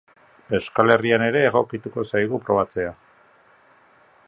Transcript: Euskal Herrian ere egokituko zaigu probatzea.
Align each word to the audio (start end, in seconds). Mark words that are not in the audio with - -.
Euskal 0.57 0.93
Herrian 0.93 1.25
ere 1.25 1.43
egokituko 1.49 2.07
zaigu 2.13 2.41
probatzea. 2.47 2.95